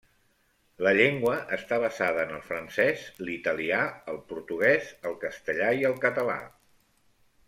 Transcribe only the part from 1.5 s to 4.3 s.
està basada en el francès, l'italià, el